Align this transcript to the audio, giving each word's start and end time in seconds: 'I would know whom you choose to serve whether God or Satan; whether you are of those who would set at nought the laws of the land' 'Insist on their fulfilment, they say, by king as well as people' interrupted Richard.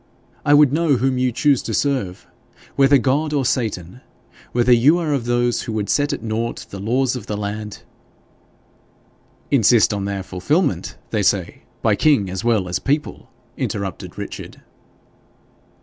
'I 0.47 0.55
would 0.55 0.73
know 0.73 0.95
whom 0.95 1.19
you 1.19 1.31
choose 1.31 1.61
to 1.61 1.75
serve 1.75 2.25
whether 2.75 2.97
God 2.97 3.33
or 3.33 3.45
Satan; 3.45 4.01
whether 4.51 4.71
you 4.73 4.97
are 4.97 5.13
of 5.13 5.25
those 5.25 5.61
who 5.61 5.73
would 5.73 5.89
set 5.91 6.11
at 6.11 6.23
nought 6.23 6.65
the 6.71 6.79
laws 6.79 7.15
of 7.15 7.27
the 7.27 7.37
land' 7.37 7.83
'Insist 9.51 9.93
on 9.93 10.05
their 10.05 10.23
fulfilment, 10.23 10.97
they 11.11 11.21
say, 11.21 11.61
by 11.83 11.95
king 11.95 12.31
as 12.31 12.43
well 12.43 12.67
as 12.67 12.79
people' 12.79 13.29
interrupted 13.57 14.17
Richard. 14.17 14.63